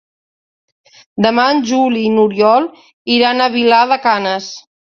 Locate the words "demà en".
1.25-1.61